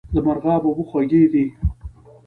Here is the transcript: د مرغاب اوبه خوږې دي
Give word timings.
د 0.13 0.15
مرغاب 0.25 0.61
اوبه 0.65 0.83
خوږې 0.89 1.23
دي 1.31 1.45